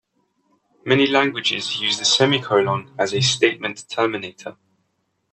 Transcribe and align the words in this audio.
Many 0.83 1.05
languages 1.05 1.79
use 1.79 1.99
the 1.99 2.05
semicolon 2.05 2.89
as 2.97 3.13
a 3.13 3.21
statement 3.21 3.87
terminator. 3.87 4.57